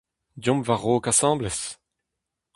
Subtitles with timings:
[0.41, 1.61] Deomp war-raok asambles!